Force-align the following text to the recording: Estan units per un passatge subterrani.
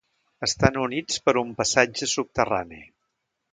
Estan 0.45 0.79
units 0.83 1.19
per 1.27 1.35
un 1.43 1.53
passatge 1.61 2.11
subterrani. 2.17 2.83